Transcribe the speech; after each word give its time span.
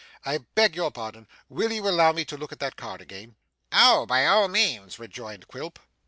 I 0.25 0.39
beg 0.39 0.75
your 0.75 0.89
pardon; 0.89 1.27
will 1.47 1.71
you 1.71 1.87
allow 1.87 2.11
me 2.11 2.25
to 2.25 2.35
look 2.35 2.51
at 2.51 2.57
that 2.57 2.75
card 2.75 3.01
again?' 3.01 3.35
'Oh! 3.71 4.07
by 4.07 4.25
all 4.25 4.47
means,' 4.47 4.97
rejoined 4.97 5.47
Quilp. 5.47 5.77